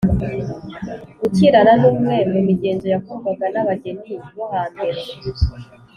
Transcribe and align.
Gukirana 1.21 1.71
ni 1.79 1.85
umwe 1.91 2.15
mu 2.31 2.39
migenzo 2.47 2.85
yakorwaga 2.93 3.45
n’abageni 3.53 4.13
bo 4.35 4.43
hambere 4.53 5.01